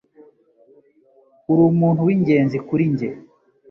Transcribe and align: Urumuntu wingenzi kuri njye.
Urumuntu 1.51 2.01
wingenzi 2.07 2.57
kuri 2.67 2.83
njye. 2.93 3.09